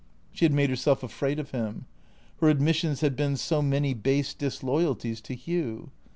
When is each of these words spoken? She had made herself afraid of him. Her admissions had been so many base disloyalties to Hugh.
She 0.33 0.45
had 0.45 0.51
made 0.51 0.71
herself 0.71 1.03
afraid 1.03 1.37
of 1.37 1.51
him. 1.51 1.85
Her 2.39 2.49
admissions 2.49 3.01
had 3.01 3.15
been 3.15 3.37
so 3.37 3.61
many 3.61 3.93
base 3.93 4.33
disloyalties 4.33 5.21
to 5.21 5.35
Hugh. 5.35 5.91